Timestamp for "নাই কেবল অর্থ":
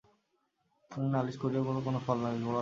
2.17-2.47